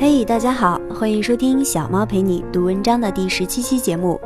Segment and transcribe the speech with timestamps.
[0.00, 4.18] 嘿，大家好，欢迎收听小猫陪你读文章的第十七期节目。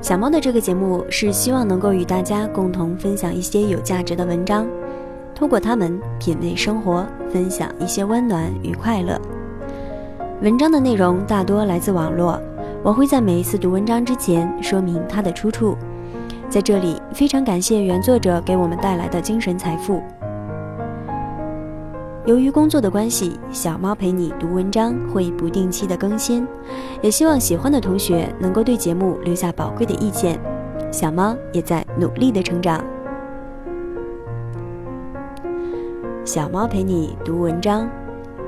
[0.00, 4.66] 小猫的这个节目是希望能够与大家共同分享一些有价值的文章，
[5.34, 9.20] 通过它们品味生活，分享一些温暖与快乐。
[10.40, 12.40] 文章的内容大多来自网络，
[12.82, 15.76] 我会在每一次读文章之前说明它的出处。
[16.48, 20.02] 在这里，非常感谢原作者给我们带来的精神财富。
[22.26, 26.46] 由于工作的关系，小猫陪你读文章会不定期的更新，
[27.02, 30.40] 也希望喜欢的同学能够对节目留下宝贵的意见。
[30.90, 32.82] 小猫也在努力的成长。
[36.24, 37.86] 小猫陪你读文章，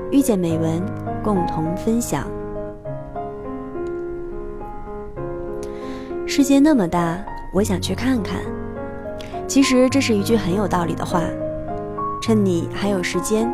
[0.09, 0.81] 遇见美文，
[1.23, 2.25] 共同分享。
[6.25, 8.39] 世界那么大，我想去看看。
[9.45, 11.21] 其实这是一句很有道理的话。
[12.19, 13.47] 趁你还有时间。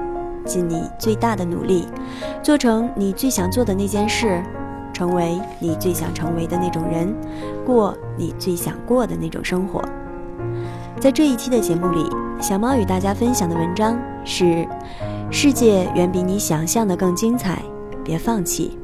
[0.45, 1.87] 尽你最大的努力，
[2.41, 4.41] 做成你最想做的那件事，
[4.93, 7.13] 成为你最想成为的那种人，
[7.65, 9.81] 过你最想过的那种生活。
[10.99, 12.07] 在这一期的节目里，
[12.39, 14.43] 小猫与大家分享的文章是
[15.31, 17.55] 《世界远比你想象的更精彩》，
[18.03, 18.77] 别放弃。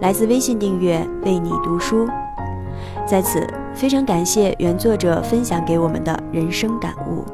[0.00, 2.08] 来自微信订阅为你读书，
[3.06, 7.24] 在此非常感谢原作者分享给我们的人生感悟。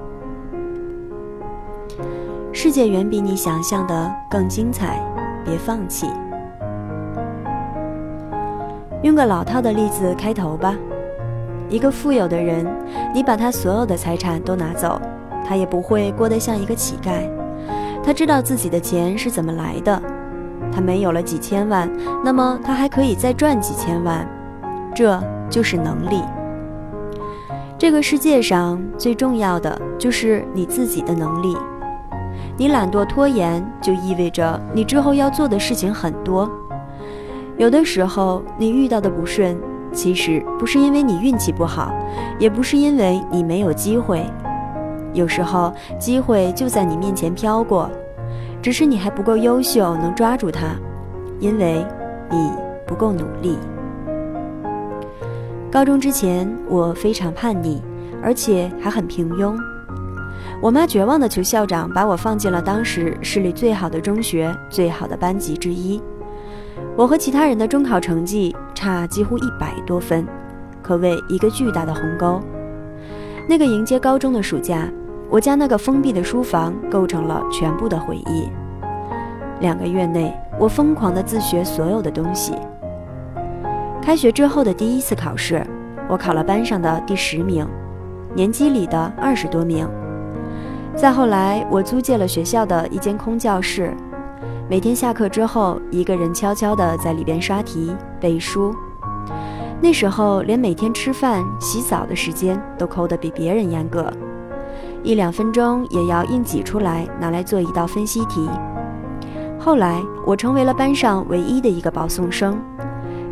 [2.65, 4.99] 世界远比你想象的更精彩，
[5.45, 6.07] 别放弃。
[9.03, 10.75] 用个老套的例子开头吧。
[11.69, 12.67] 一个富有的人，
[13.13, 14.99] 你把他所有的财产都拿走，
[15.47, 17.29] 他也不会过得像一个乞丐。
[18.03, 20.03] 他知道自己的钱是怎么来的。
[20.73, 21.87] 他没有了几千万，
[22.25, 24.27] 那么他还可以再赚几千万。
[24.95, 26.23] 这就是能力。
[27.77, 31.55] 这个世界上最重要的就是你自己的能力。
[32.57, 36.49] 你懒惰拖延，就意味着你之后要做的事情很多。
[37.57, 39.57] 有的时候，你遇到的不顺，
[39.93, 41.93] 其实不是因为你运气不好，
[42.39, 44.25] 也不是因为你没有机会。
[45.13, 47.91] 有时候，机会就在你面前飘过，
[48.63, 50.77] 只是你还不够优秀，能抓住它，
[51.41, 51.85] 因为
[52.31, 52.51] 你
[52.87, 53.59] 不够努力。
[55.73, 57.83] 高中之前，我非常叛逆，
[58.23, 59.57] 而且还很平庸。
[60.65, 66.03] 我妈绝望地求校长把我放进了当时市里最好的中学、最好的班级之一。
[66.97, 70.27] 我和其他人的中考成绩差几乎一百多分，
[70.81, 72.41] 可谓一个巨大的鸿沟。
[73.47, 74.89] 那个迎接高中的暑假，
[75.29, 78.49] 我家那个封闭的书房构成了全部的回忆。
[79.61, 82.55] 两个月内，我疯狂地自学所有的东西。
[84.01, 85.63] 开学之后的第一次考试，
[86.09, 87.69] 我考了班上的第十名，
[88.35, 89.87] 年级里的二十多名。
[90.97, 93.93] 再后来，我租借了学校的一间空教室，
[94.71, 98.73] 每天下课之后，一个人悄悄地在里边刷题背书。
[99.81, 104.09] 那时候，连每天吃饭、洗澡的时间都抠得比别人严格，
[105.03, 108.49] 一两分钟也要硬挤出来拿来做一道分析题。
[109.59, 112.57] 后来，我成为了班上唯一的一个保送生，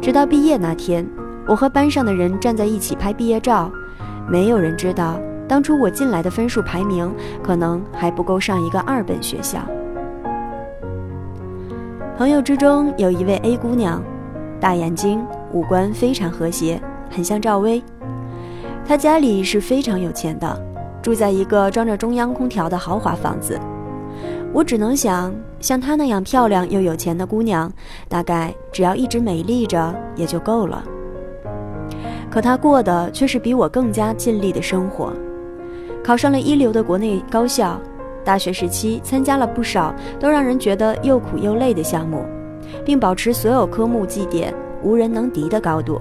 [0.00, 1.08] 直到毕业那天，
[1.46, 3.70] 我和班上的人站在一起拍毕业照，
[4.28, 5.16] 没有人知道。
[5.52, 9.60] 当初我进来的分数排名可能还不够上一个二本学校。
[12.16, 14.02] 朋友之中有一位 A 姑娘，
[14.58, 16.80] 大眼睛，五官非常和谐，
[17.10, 17.82] 很像赵薇。
[18.86, 20.58] 她家里是非常有钱的，
[21.02, 23.60] 住在一个装着中央空调的豪华房子。
[24.54, 27.70] 我只能想，像她那样漂亮又有钱的姑娘，
[28.08, 30.82] 大概只要一直美丽着也就够了。
[32.30, 35.12] 可她过的却是比我更加尽力的生活。
[36.04, 37.80] 考上了一流的国内高校，
[38.24, 42.24] 大学时期参加了不少都让人觉得又苦又累的项目，
[42.84, 44.52] 并保持所有科目绩点
[44.82, 46.00] 无人能敌的高度。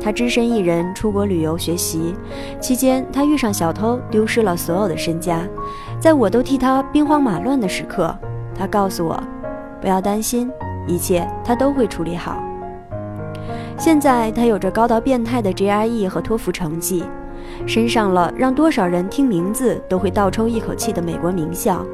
[0.00, 2.14] 他只身一人出国旅游学习，
[2.60, 5.46] 期间他遇上小偷，丢失了所有的身家。
[6.00, 8.16] 在我都替他兵荒马乱的时刻，
[8.52, 9.20] 他告诉我
[9.80, 10.50] ：“不要担心，
[10.88, 12.42] 一切他都会处理好。”
[13.78, 17.04] 现在他有着高到变态的 GRE 和托福成绩。
[17.66, 21.84] 升上了让多少人听名字都会倒抽一口气的美国名校。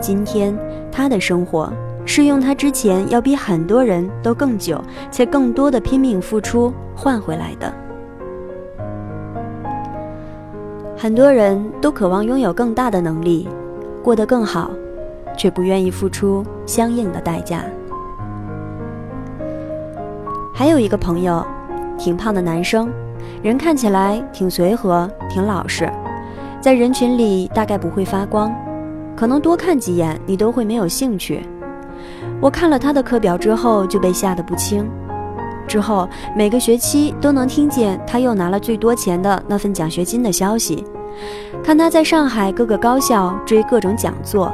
[0.00, 0.56] 今天
[0.92, 1.72] 他的生活
[2.04, 7.72] 是用他之前要比很多人都更久且更多的拼命付出换回来的。
[10.96, 13.48] 很多人都渴望拥有更大的能力，
[14.02, 14.70] 过得更好，
[15.36, 17.62] 却不愿意付出相应的代价。
[20.52, 21.44] 还有一个朋友，
[21.98, 22.90] 挺胖的男生。
[23.44, 25.86] 人看起来挺随和，挺老实，
[26.62, 28.50] 在人群里大概不会发光，
[29.14, 31.46] 可能多看几眼你都会没有兴趣。
[32.40, 34.88] 我看了他的课表之后就被吓得不轻。
[35.66, 40.82] 之后每个学期都能听见他又拿了最多钱的那份奖学金的消息，
[41.62, 44.50] 看他在上海各个高校追各种讲座。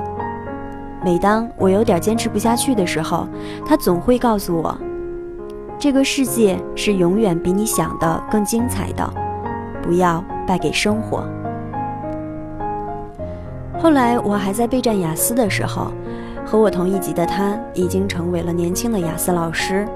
[1.05, 3.29] 每当我有点坚持不下去的时候，
[3.65, 4.77] 他总会告诉我
[5.81, 9.11] ：“这个世界是永远比你想的更精彩的，
[9.82, 11.25] 不要败给生活。”
[13.81, 15.91] 后来我还在备战雅思的时候，
[16.44, 19.88] 和我同一级的他已经成为了年轻的雅思老师，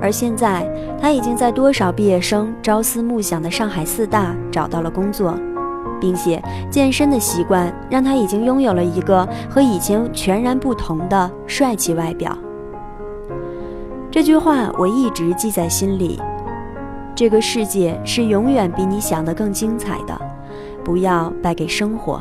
[0.00, 0.64] 而现在
[1.00, 5.34] 他已经在多少毕业生朝思暮想的上海四大找到了工作。
[6.00, 12.36] 并且健身的习惯让他已经拥有了一个和以前全然不同的帅气外表。
[14.12, 16.20] 这句话我一直记在心里。
[17.14, 20.20] 这个世界是永远比你想的更精彩的，
[20.84, 22.20] 不要败给生活。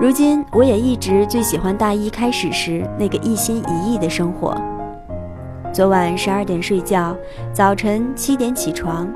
[0.00, 4.56] 如今我也一直最喜欢大一开始时那个一心一意的生活。
[5.72, 7.16] 昨晚十二点睡觉，
[7.52, 9.12] 早晨七点起床。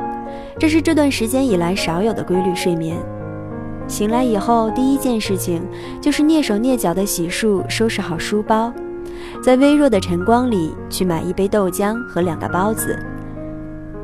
[0.59, 2.97] 这是这段时间以来少有的规律睡眠。
[3.87, 5.63] 醒来以后，第一件事情
[6.01, 8.73] 就是蹑手蹑脚的洗漱、收拾好书包，
[9.43, 12.99] 在微弱的晨光里去买一杯豆浆和两个包子。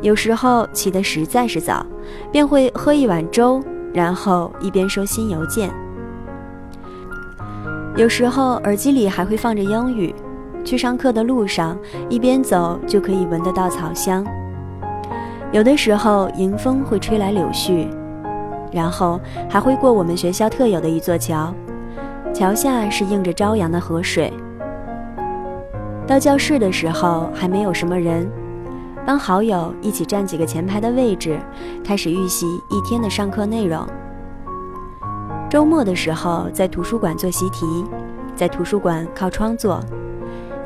[0.01, 1.87] 有时候起得实在是早，
[2.33, 3.63] 便会喝一碗粥，
[3.93, 5.71] 然后一边收新邮件。
[7.95, 10.15] 有时候耳机里还会放着英语，
[10.65, 11.79] 去上课的路上
[12.09, 14.27] 一边走就可以闻得到草香。
[15.53, 17.87] 有的时候，迎风会吹来柳絮，
[18.73, 21.55] 然后还会过我们学校特有的一座桥，
[22.33, 24.33] 桥下是映着朝阳的河水。
[26.13, 28.31] 到教室的时候还没有什么人，
[29.07, 31.41] 帮好友一起占几个前排的位置，
[31.83, 33.83] 开始预习一天的上课内容。
[35.49, 37.83] 周末的时候，在图书馆做习题，
[38.37, 39.81] 在图书馆靠窗坐。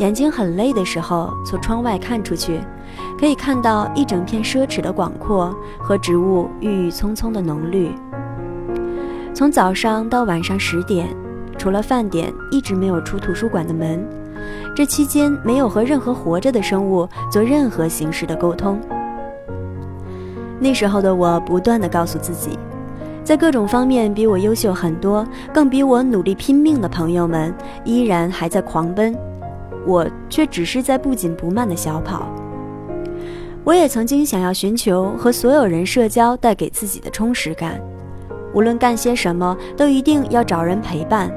[0.01, 2.59] 眼睛很累的时候，从窗外看出去，
[3.17, 7.93] 可以看到一整片奢侈的广阔和植物郁郁葱葱的浓绿。
[9.33, 11.07] 从早上到晚上十点，
[11.57, 14.05] 除了饭点，一直没有出图书馆的门。
[14.75, 18.79] 这期间没有和任何活着的生物做任何形式的沟通。
[20.59, 22.59] 那时候的我，不断地告诉自己，
[23.23, 27.55] 在各种方面比我优秀很多，更比我努力拼命的朋友们，
[27.85, 29.15] 依然还在狂奔。
[29.87, 32.27] 我却只是在不紧不慢的小跑。
[33.65, 37.81] 我也曾经想要寻求和所有人社交带给自己的充实感，
[38.55, 41.31] 无论干些什么，都一定要找人陪伴。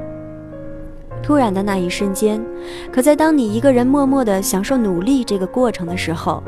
[1.29, 2.43] 突然的那一瞬间，
[2.91, 6.41] 可在当你一个人默默地享受努力这个过程的时候，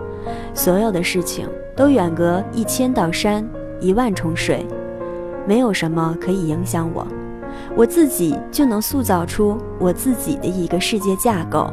[0.55, 3.47] 所有的事情都远隔一千道山，
[3.79, 4.65] 一万重水，
[5.45, 7.05] 没有什么可以影响我，
[7.75, 11.69] 我自己就能塑造出我自己的一个世界架构。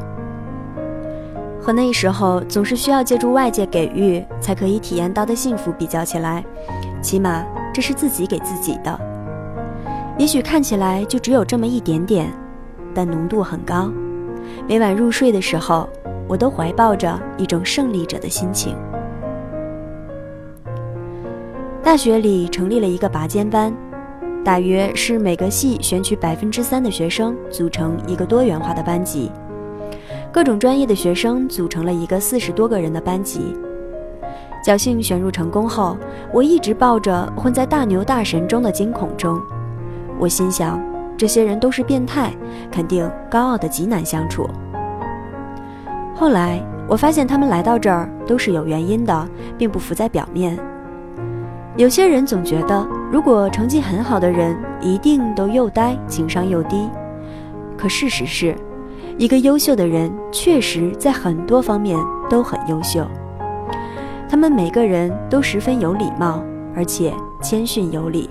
[1.58, 6.44] 和那时候总是需要借助外界给予才可以体验到的幸福比较起来，
[7.00, 9.00] 起码这是自己给自己的。
[10.18, 12.30] 也许看起来就只有这么一点点，
[12.98, 13.92] 但浓度很高。
[14.66, 15.88] 每晚入睡的时候，
[16.26, 18.74] 我都怀抱着一种胜利者的心情。
[21.80, 23.72] 大学里成立了一个拔尖班，
[24.44, 29.30] 大约是每个系选取百分之三的学生组成一个多元化的班级。
[30.32, 33.56] 各种专业的学生组成了一个四十多个人的班级。
[34.66, 35.96] 侥幸选入成功后，
[36.34, 39.40] 我一直抱着混在大牛大神中的惊恐中。
[40.18, 40.82] 我心想，
[41.18, 42.32] 这些人都是变态，
[42.70, 44.48] 肯定高傲的极难相处。
[46.14, 50.56] 后来我发现，他们来到这儿都是有原因的，并不浮在表面。
[51.76, 56.88] 有些人总觉得，如果成绩很好的人一定都又呆，情商又低。
[57.76, 58.54] 可事实是。
[59.16, 61.98] 一个优秀的人，确实在很多方面
[62.30, 63.04] 都很优秀。
[64.28, 66.40] 他们每个人都十分有礼貌，
[66.76, 68.30] 而且谦逊有礼。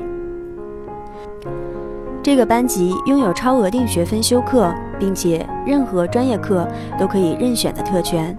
[2.27, 4.69] 这个班级拥有超额定学分修课，
[5.00, 6.67] 并且任何专业课
[7.00, 8.36] 都可以任选的特权。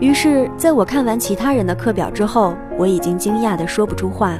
[0.00, 4.36] 于是，在我看完其他人的课表之后，我已经惊讶的说不出话。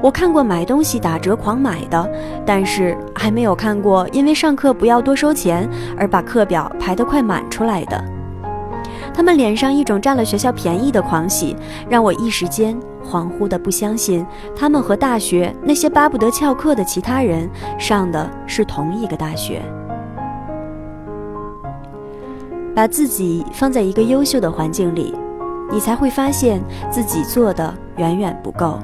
[0.00, 2.08] 我看过买东西打折狂买的，
[2.46, 8.04] 但是还没有看过因为上课不要多收钱而把课表排得快满出来的。
[9.14, 11.56] 他们脸上一种占了学校便宜的狂喜，
[11.88, 12.76] 让我一时间
[13.08, 19.62] 恍惚的不相信他们和大学那些巴不得翘课的其他人上的是同一个大学。
[22.74, 25.14] 把自己放在一个优秀的环境里，
[25.70, 28.80] 你才会发现自己做的远远不够。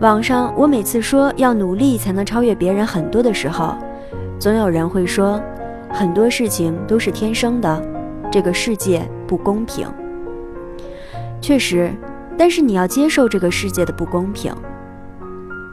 [0.00, 3.74] 网上，我每次说要努力才能超越别人很多的时候，
[4.38, 5.40] 总有人会说，
[5.92, 7.82] 很多事情都是天生的，
[8.30, 9.86] 这个世界不公平。
[11.40, 11.92] 确实，
[12.38, 14.54] 但是你要接受这个世界的不公平。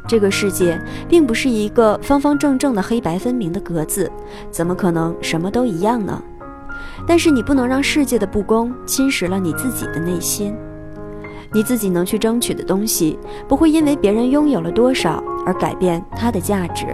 [0.07, 4.09] 这个世界并不是一个方方正正的黑白分明的格子，
[4.50, 6.21] 怎么可能什么都一样呢？
[7.05, 10.55] 但是你不能让世界的不公侵蚀了你自己的内心。
[11.53, 16.86] 你自己能去争取的东西，不会因为别人拥有了多少而改变它的价值。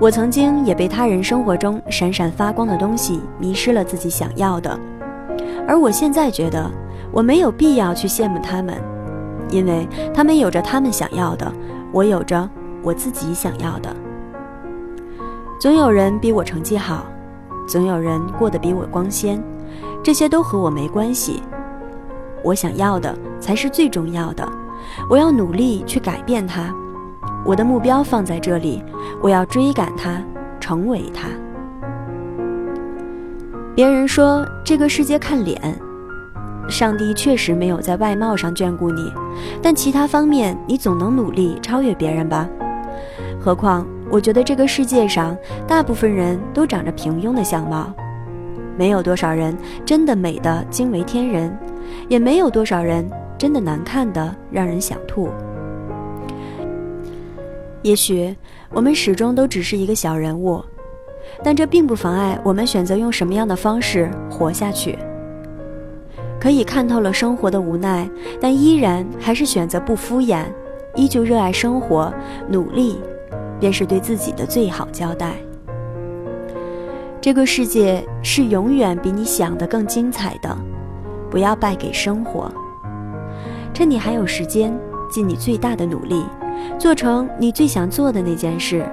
[0.00, 4.78] 我曾经也被他人生活中闪闪发光的东西迷失了自己想要的，
[5.66, 6.70] 而我现在觉得
[7.12, 8.74] 我没有必要去羡慕他们，
[9.50, 11.50] 因为他们有着他们想要的，
[11.92, 12.48] 我有着
[12.82, 13.94] 我自己想要的。
[15.60, 17.06] 总有人比我成绩好，
[17.66, 19.42] 总有人过得比我光鲜，
[20.02, 21.42] 这些都和我没关系。
[22.42, 24.46] 我想要的才是最重要的，
[25.08, 26.74] 我要努力去改变它。
[27.44, 28.82] 我的目标放在这里，
[29.20, 30.22] 我要追赶它，
[30.58, 31.28] 成为它。
[33.74, 35.60] 别人说这个世界看脸，
[36.68, 39.12] 上帝确实没有在外貌上眷顾你，
[39.60, 42.48] 但其他方面你总能努力超越别人吧。
[43.40, 45.36] 何况我觉得这个世界上
[45.66, 47.92] 大部分人都长着平庸的相貌，
[48.78, 51.54] 没有多少人真的美得惊为天人。
[52.08, 55.28] 也没有多少人真的难看的让人想吐。
[57.84, 58.34] 也许
[58.70, 60.64] 我们始终都只是一个小人物，
[61.42, 64.98] 但这并不妨碍我们选择用什么样的方式活下去。
[66.40, 68.08] 可以看透了生活的无奈，
[68.40, 70.44] 但依然还是选择不敷衍，
[70.94, 72.10] 依旧热爱生活，
[72.48, 72.98] 努力，
[73.60, 75.34] 便是对自己的最好交代。
[77.20, 80.56] 这个世界是永远比你想的更精彩的。
[81.30, 82.50] 不要败给生活。
[83.74, 84.72] 趁你还有时间，
[85.14, 86.24] 尽你最大的努力，
[86.76, 88.84] 做成你最想做的那件事，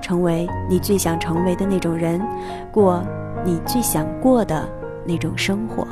[0.00, 2.24] 成为你最想成为的那种人，
[2.70, 3.02] 过
[3.44, 4.64] 你最想过的
[5.04, 5.84] 那种生活。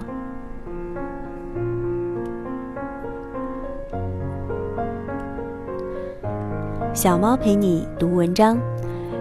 [6.92, 8.56] 小猫陪你读文章，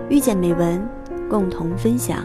[0.07, 0.87] 遇见美文，
[1.27, 2.17] 共同分享。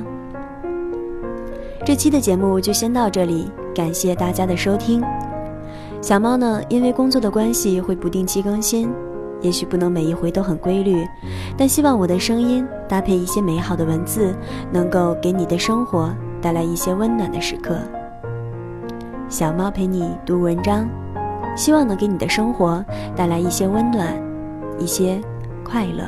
[1.83, 3.51] 这期的节目就先到这里。
[3.75, 5.03] 感谢大家的收听。
[6.01, 8.91] 小猫呢，因为工作的关系会不定期更新，
[9.41, 11.07] 也许不能每一回都很规律，
[11.57, 14.35] 但希望我的声音搭配一些美好的文字，
[14.73, 17.77] 能够给你的生活带来一些温暖的时刻。
[19.29, 20.89] 小猫陪你读文章，
[21.57, 22.83] 希望能给你的生活
[23.15, 24.15] 带来一些温暖，
[24.79, 25.21] 一些
[25.65, 26.05] 快乐。